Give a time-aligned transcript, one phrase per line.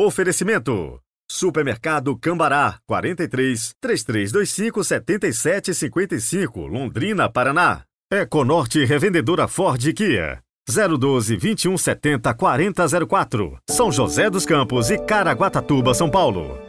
[0.00, 1.00] Oferecimento.
[1.28, 7.82] Supermercado Cambará, 43 3325 7755, Londrina, Paraná.
[8.08, 10.38] Econorte Revendedora Ford Kia.
[10.68, 16.67] 012 2170 4004, São José dos Campos e Caraguatatuba, São Paulo.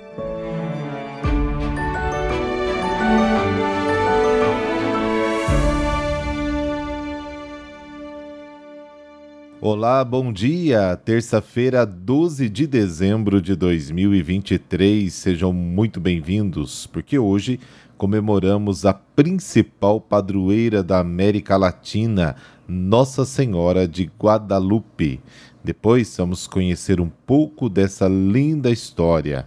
[9.61, 10.95] Olá, bom dia!
[10.95, 15.13] Terça-feira, 12 de dezembro de 2023.
[15.13, 17.59] Sejam muito bem-vindos, porque hoje
[17.97, 25.19] comemoramos a principal padroeira da América Latina, Nossa Senhora de Guadalupe.
[25.61, 29.45] Depois vamos conhecer um pouco dessa linda história.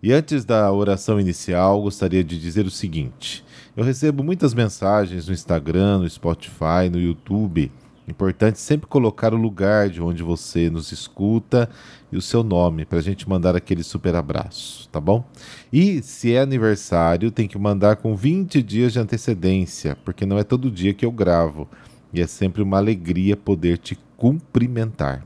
[0.00, 3.44] E antes da oração inicial, gostaria de dizer o seguinte:
[3.76, 7.72] eu recebo muitas mensagens no Instagram, no Spotify, no YouTube
[8.08, 11.68] Importante sempre colocar o lugar de onde você nos escuta
[12.10, 15.22] e o seu nome para a gente mandar aquele super abraço, tá bom?
[15.70, 20.42] E se é aniversário, tem que mandar com 20 dias de antecedência, porque não é
[20.42, 21.68] todo dia que eu gravo
[22.10, 25.22] e é sempre uma alegria poder te cumprimentar.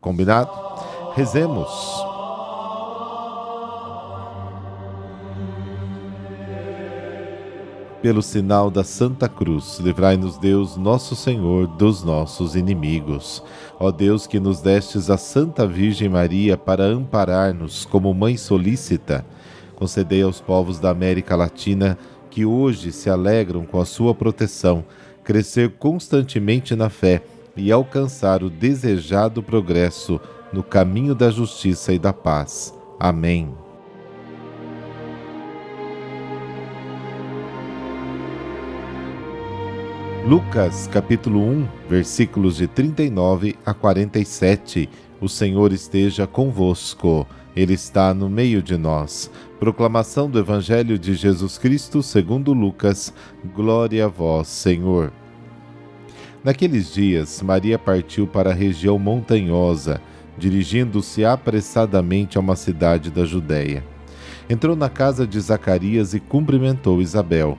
[0.00, 0.52] Combinado?
[1.16, 2.13] Rezemos.
[8.04, 13.42] Pelo sinal da Santa Cruz, livrai-nos Deus, nosso Senhor, dos nossos inimigos.
[13.80, 19.24] Ó Deus, que nos destes a Santa Virgem Maria para amparar-nos como mãe solícita,
[19.74, 21.96] concedei aos povos da América Latina
[22.28, 24.84] que hoje se alegram com a sua proteção,
[25.24, 27.22] crescer constantemente na fé
[27.56, 30.20] e alcançar o desejado progresso
[30.52, 32.74] no caminho da justiça e da paz.
[33.00, 33.63] Amém.
[40.26, 44.88] Lucas capítulo 1, versículos de 39 a 47.
[45.20, 47.26] O Senhor esteja convosco.
[47.54, 49.30] Ele está no meio de nós.
[49.60, 53.12] Proclamação do Evangelho de Jesus Cristo, segundo Lucas.
[53.54, 55.12] Glória a vós, Senhor.
[56.42, 60.00] Naqueles dias, Maria partiu para a região montanhosa,
[60.38, 63.84] dirigindo-se apressadamente a uma cidade da Judéia.
[64.48, 67.58] Entrou na casa de Zacarias e cumprimentou Isabel.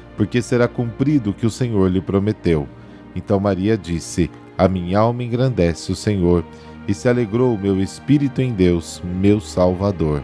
[0.21, 2.69] porque será cumprido o que o Senhor lhe prometeu.
[3.15, 6.45] Então Maria disse: A minha alma engrandece o Senhor,
[6.87, 10.21] e se alegrou o meu espírito em Deus, meu Salvador.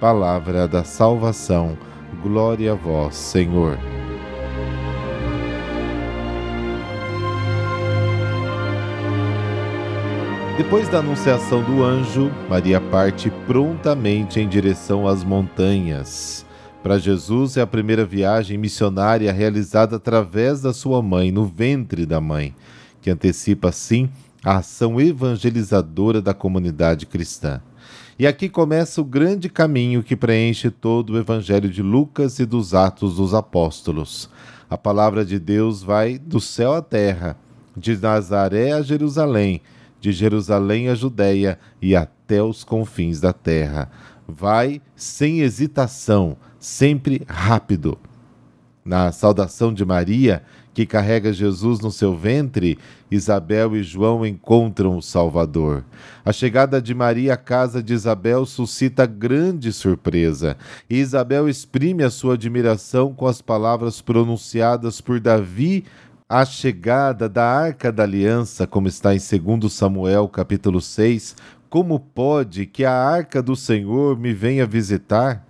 [0.00, 1.78] Palavra da salvação.
[2.24, 3.78] Glória a vós, Senhor.
[10.56, 16.45] Depois da anunciação do anjo, Maria parte prontamente em direção às montanhas.
[16.86, 22.20] Para Jesus é a primeira viagem missionária realizada através da sua mãe, no ventre da
[22.20, 22.54] mãe,
[23.02, 24.08] que antecipa, assim,
[24.44, 27.60] a ação evangelizadora da comunidade cristã.
[28.16, 32.72] E aqui começa o grande caminho que preenche todo o Evangelho de Lucas e dos
[32.72, 34.30] Atos dos Apóstolos.
[34.70, 37.36] A palavra de Deus vai do céu à terra,
[37.76, 39.60] de Nazaré a Jerusalém,
[40.00, 43.90] de Jerusalém a Judéia e até os confins da terra.
[44.28, 47.98] Vai sem hesitação, sempre rápido.
[48.84, 52.78] Na saudação de Maria, que carrega Jesus no seu ventre,
[53.10, 55.82] Isabel e João encontram o Salvador.
[56.24, 60.56] A chegada de Maria à casa de Isabel suscita grande surpresa,
[60.88, 65.84] e Isabel exprime a sua admiração com as palavras pronunciadas por Davi
[66.28, 71.36] a chegada da Arca da Aliança, como está em 2 Samuel, capítulo 6,
[71.70, 75.45] como pode que a Arca do Senhor me venha visitar?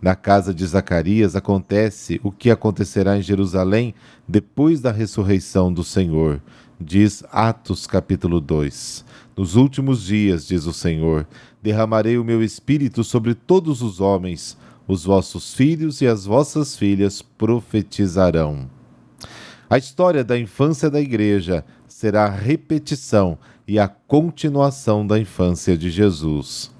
[0.00, 3.94] Na casa de Zacarias acontece o que acontecerá em Jerusalém
[4.28, 6.40] depois da ressurreição do Senhor.
[6.80, 9.04] Diz Atos capítulo 2.
[9.36, 11.26] Nos últimos dias, diz o Senhor,
[11.60, 14.56] derramarei o meu espírito sobre todos os homens.
[14.86, 18.70] Os vossos filhos e as vossas filhas profetizarão.
[19.68, 23.36] A história da infância da igreja será a repetição
[23.66, 26.70] e a continuação da infância de Jesus.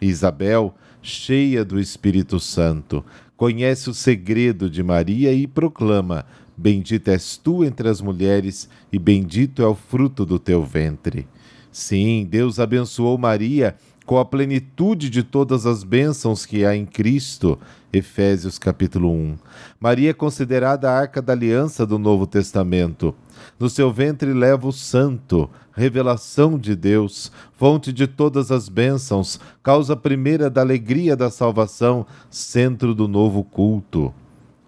[0.00, 3.04] Isabel cheia do Espírito Santo,
[3.36, 6.24] conhece o segredo de Maria e proclama:
[6.56, 11.28] Bendita és tu entre as mulheres, e bendito é o fruto do teu ventre.
[11.70, 17.58] Sim, Deus abençoou Maria com a plenitude de todas as bênçãos que há em Cristo.
[17.92, 19.36] Efésios capítulo 1.
[19.80, 23.14] Maria é considerada a arca da aliança do Novo Testamento.
[23.58, 29.96] No seu ventre leva o santo, revelação de Deus, fonte de todas as bênçãos, causa
[29.96, 34.12] primeira da alegria da salvação, centro do novo culto.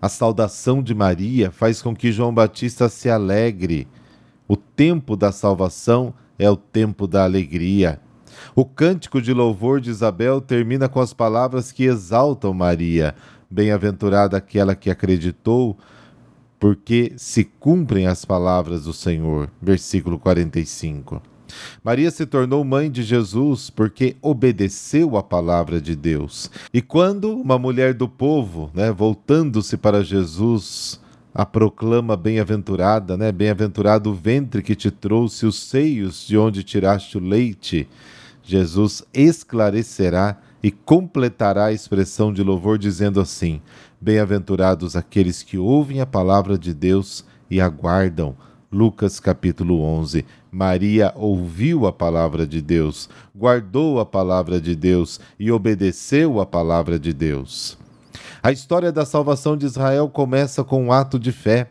[0.00, 3.88] A saudação de Maria faz com que João Batista se alegre.
[4.46, 8.00] O tempo da salvação é o tempo da alegria.
[8.54, 13.14] O cântico de louvor de Isabel termina com as palavras que exaltam Maria.
[13.50, 15.76] Bem-aventurada aquela que acreditou,
[16.58, 19.50] porque se cumprem as palavras do Senhor.
[19.60, 21.22] Versículo 45.
[21.82, 26.50] Maria se tornou mãe de Jesus porque obedeceu a palavra de Deus.
[26.72, 31.00] E quando uma mulher do povo, né, voltando-se para Jesus,
[31.34, 33.30] a proclama bem-aventurada, né?
[33.30, 37.86] Bem-aventurado o ventre que te trouxe os seios de onde tiraste o leite.
[38.46, 43.60] Jesus esclarecerá e completará a expressão de louvor dizendo assim:
[44.00, 48.36] Bem-aventurados aqueles que ouvem a palavra de Deus e aguardam.
[48.70, 50.24] Lucas capítulo 11.
[50.50, 57.00] Maria ouviu a palavra de Deus, guardou a palavra de Deus e obedeceu a palavra
[57.00, 57.76] de Deus.
[58.40, 61.68] A história da salvação de Israel começa com um ato de fé.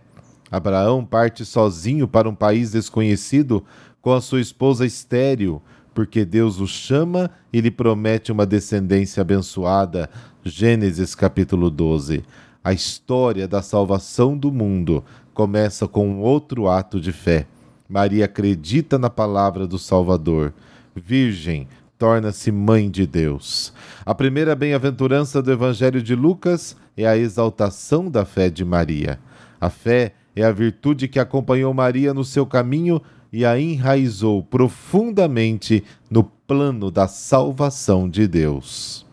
[0.51, 3.63] Abraão parte sozinho para um país desconhecido
[4.01, 5.62] com a sua esposa estéril
[5.95, 10.09] porque Deus o chama e lhe promete uma descendência abençoada.
[10.44, 12.21] Gênesis capítulo 12.
[12.62, 17.47] A história da salvação do mundo começa com um outro ato de fé.
[17.88, 20.53] Maria acredita na palavra do Salvador.
[20.94, 21.65] Virgem,
[21.98, 23.74] torna-se mãe de Deus.
[24.06, 29.18] A primeira bem-aventurança do Evangelho de Lucas é a exaltação da fé de Maria.
[29.62, 33.01] A fé é a virtude que acompanhou Maria no seu caminho
[33.36, 39.06] e a enraizou profundamente no plano da salvação de Deus.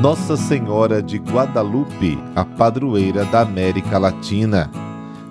[0.00, 4.70] Nossa Senhora de Guadalupe, a padroeira da América Latina.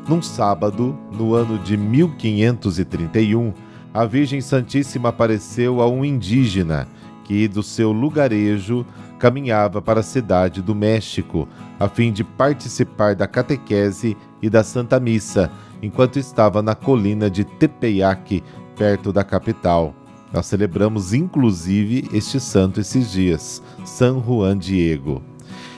[0.07, 3.51] Num sábado, no ano de 1531,
[3.91, 6.87] a Virgem Santíssima apareceu a um indígena
[7.23, 8.85] que, do seu lugarejo,
[9.19, 11.47] caminhava para a cidade do México,
[11.79, 15.51] a fim de participar da catequese e da Santa Missa,
[15.83, 18.41] enquanto estava na colina de Tepeyac,
[18.75, 19.93] perto da capital.
[20.31, 25.21] Nós celebramos inclusive este santo esses dias, São Juan Diego.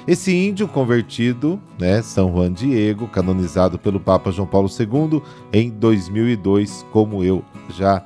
[0.08, 5.22] Esse índio convertido, né, São Juan Diego, canonizado pelo Papa João Paulo II
[5.54, 8.04] em 2002, como eu já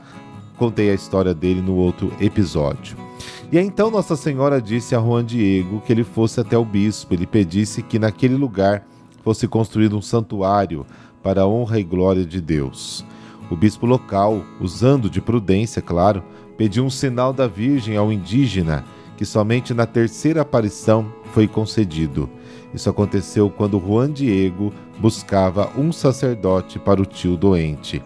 [0.57, 3.04] contei a história dele no outro episódio.
[3.51, 7.13] E aí, então Nossa Senhora disse a Juan Diego que ele fosse até o bispo,
[7.13, 8.85] ele pedisse que naquele lugar
[9.23, 10.85] fosse construído um santuário
[11.21, 13.05] para a honra e glória de Deus.
[13.49, 16.23] O bispo local, usando de prudência, claro,
[16.57, 18.83] pediu um sinal da Virgem ao indígena,
[19.15, 22.27] que somente na terceira aparição foi concedido.
[22.73, 28.01] Isso aconteceu quando Juan Diego buscava um sacerdote para o tio doente.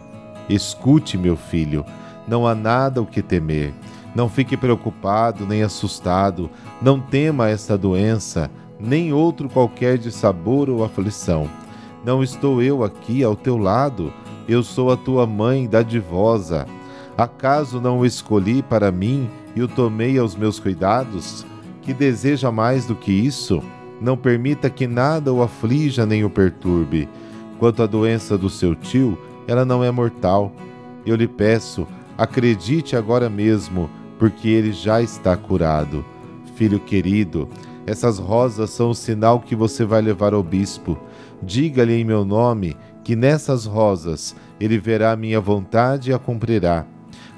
[0.50, 1.86] Escute, meu filho,
[2.28, 3.74] não há nada o que temer.
[4.16, 6.50] Não fique preocupado nem assustado,
[6.82, 11.48] não tema esta doença, nem outro qualquer de sabor ou aflição.
[12.04, 14.12] Não estou eu aqui ao teu lado,
[14.48, 16.66] eu sou a tua mãe dadivosa.
[17.18, 21.46] Acaso não o escolhi para mim e o tomei aos meus cuidados?
[21.82, 23.62] Que deseja mais do que isso?
[24.02, 27.10] Não permita que nada o aflija nem o perturbe.
[27.60, 30.52] Quanto à doença do seu tio, ela não é mortal.
[31.06, 31.86] Eu lhe peço,
[32.18, 33.90] acredite agora mesmo
[34.20, 36.06] porque ele já está curado.
[36.56, 37.48] Filho querido,
[37.88, 41.00] essas rosas são o sinal que você vai levar ao bispo.
[41.42, 46.86] Diga-lhe em meu nome que nessas rosas ele verá a minha vontade e a cumprirá.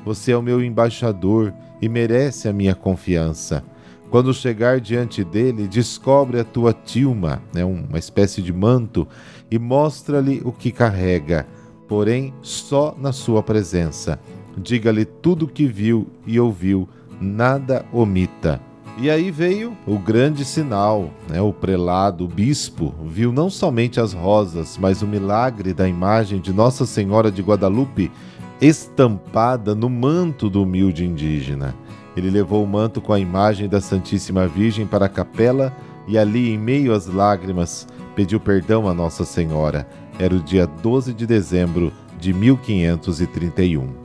[0.04, 3.64] Você é o meu embaixador e merece a minha confiança.
[4.10, 9.08] Quando chegar diante dele, descobre a tua tilma, né, uma espécie de manto,
[9.50, 11.48] e mostra-lhe o que carrega,
[11.88, 14.20] porém só na sua presença
[14.58, 16.88] diga-lhe tudo o que viu e ouviu,
[17.20, 18.62] nada omita.
[18.98, 21.42] E aí veio o grande sinal, né?
[21.42, 26.52] o prelado, o bispo, viu não somente as rosas, mas o milagre da imagem de
[26.52, 28.12] Nossa Senhora de Guadalupe
[28.62, 31.74] estampada no manto do humilde indígena.
[32.16, 35.76] Ele levou o manto com a imagem da Santíssima Virgem para a capela
[36.08, 39.88] e ali, em meio às lágrimas, pediu perdão a Nossa Senhora.
[40.20, 44.01] Era o dia 12 de dezembro de 1531.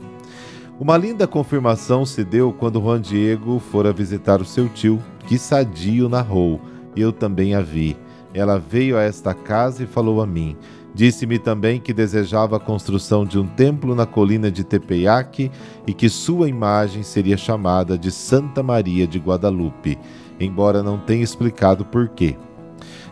[0.79, 6.07] Uma linda confirmação se deu quando Juan Diego fora visitar o seu tio, que sadio
[6.07, 6.61] narrou,
[6.95, 7.97] eu também a vi.
[8.31, 10.55] Ela veio a esta casa e falou a mim:
[10.93, 15.49] Disse-me também que desejava a construção de um templo na colina de Tepeyac
[15.87, 19.97] e que sua imagem seria chamada de Santa Maria de Guadalupe,
[20.39, 22.35] embora não tenha explicado por quê.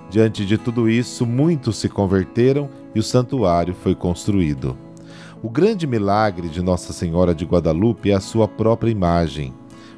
[0.08, 4.85] Diante de tudo isso, muitos se converteram e o santuário foi construído.
[5.46, 9.54] O grande milagre de Nossa Senhora de Guadalupe é a sua própria imagem.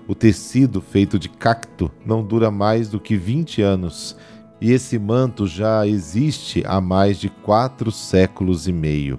[0.05, 4.17] O tecido feito de cacto não dura mais do que 20 anos,
[4.59, 9.17] e esse manto já existe há mais de quatro séculos e meio.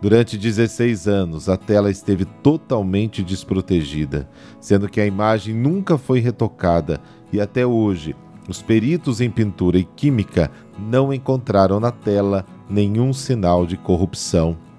[0.00, 4.26] Durante 16 anos, a tela esteve totalmente desprotegida,
[4.62, 8.16] sendo que a imagem nunca foi retocada e até hoje
[8.48, 14.69] os peritos em pintura e química não encontraram na tela nenhum sinal de corrupção.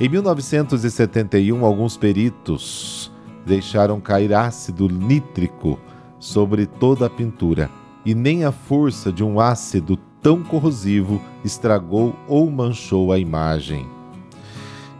[0.00, 3.10] Em 1971, alguns peritos
[3.44, 5.76] deixaram cair ácido nítrico
[6.20, 7.68] sobre toda a pintura,
[8.06, 13.88] e nem a força de um ácido tão corrosivo estragou ou manchou a imagem.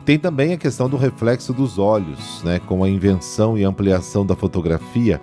[0.04, 2.58] Tem também a questão do reflexo dos olhos, né?
[2.58, 5.20] com a invenção e ampliação da fotografia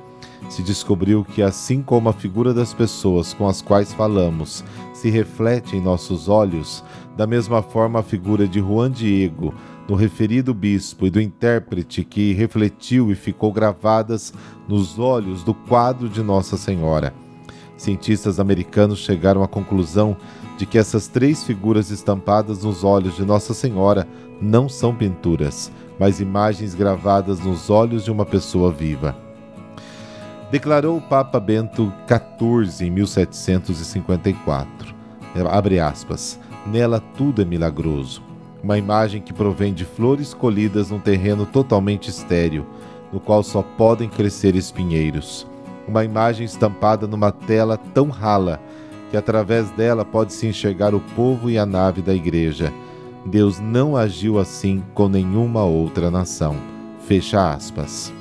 [0.49, 5.75] se descobriu que, assim como a figura das pessoas com as quais falamos se reflete
[5.75, 6.83] em nossos olhos,
[7.15, 9.53] da mesma forma a figura de Juan Diego,
[9.87, 14.33] no referido bispo e do intérprete que refletiu e ficou gravadas
[14.67, 17.13] nos olhos do quadro de Nossa Senhora.
[17.77, 20.15] Cientistas americanos chegaram à conclusão
[20.57, 24.07] de que essas três figuras estampadas nos olhos de Nossa Senhora
[24.41, 29.24] não são pinturas, mas imagens gravadas nos olhos de uma pessoa viva
[30.55, 34.95] declarou o Papa Bento XIV em 1754.
[35.51, 36.39] Abre aspas.
[36.65, 38.23] Nela tudo é milagroso.
[38.63, 42.65] Uma imagem que provém de flores colhidas num terreno totalmente estéril,
[43.11, 45.45] no qual só podem crescer espinheiros.
[45.85, 48.61] Uma imagem estampada numa tela tão rala
[49.11, 52.71] que através dela pode-se enxergar o povo e a nave da igreja.
[53.25, 56.55] Deus não agiu assim com nenhuma outra nação.
[57.01, 58.13] Fecha aspas.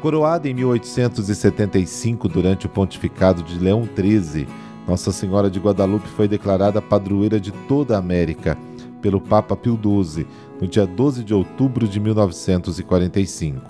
[0.00, 4.46] Coroada em 1875 durante o pontificado de Leão XIII,
[4.86, 8.58] Nossa Senhora de Guadalupe foi declarada padroeira de toda a América
[9.00, 10.26] pelo Papa Pio XII
[10.60, 13.62] no dia 12 de outubro de 1945.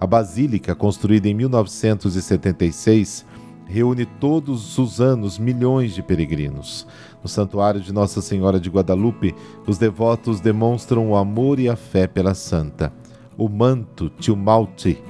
[0.00, 3.26] A basílica, construída em 1976,
[3.66, 6.86] reúne todos os anos milhões de peregrinos.
[7.22, 9.34] No santuário de Nossa Senhora de Guadalupe,
[9.66, 12.92] os devotos demonstram o amor e a fé pela santa.
[13.36, 15.02] O manto Tilmalte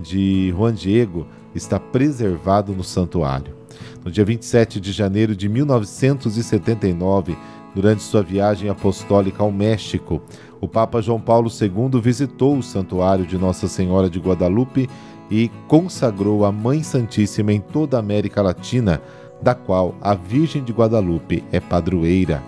[0.00, 3.54] de Juan Diego está preservado no santuário.
[4.04, 7.36] No dia 27 de janeiro de 1979,
[7.74, 10.22] durante sua viagem apostólica ao México,
[10.60, 14.88] o Papa João Paulo II visitou o santuário de Nossa Senhora de Guadalupe
[15.30, 19.00] e consagrou a Mãe Santíssima em toda a América Latina,
[19.42, 22.42] da qual a Virgem de Guadalupe é padroeira.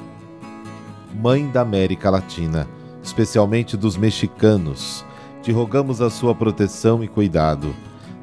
[1.15, 2.69] Mãe da América Latina,
[3.03, 5.05] especialmente dos mexicanos,
[5.47, 7.73] te rogamos a sua proteção e cuidado.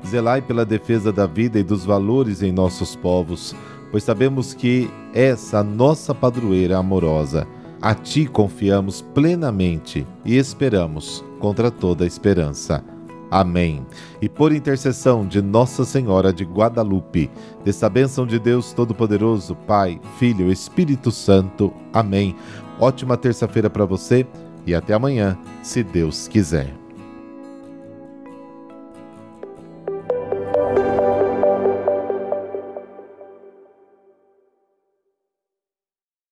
[0.06, 3.56] Zelai pela defesa da vida e dos valores em nossos povos,
[3.92, 7.48] pois sabemos que és a nossa padroeira amorosa.
[7.82, 12.84] A ti confiamos plenamente e esperamos contra toda esperança.
[13.32, 13.86] Amém.
[14.22, 17.32] E por intercessão de Nossa Senhora de Guadalupe,
[17.64, 21.72] desta bênção de Deus Todo-Poderoso, Pai, Filho Espírito Santo.
[21.94, 22.36] Amém.
[22.82, 24.28] Ótima terça-feira para você
[24.68, 26.83] e até amanhã, se Deus quiser.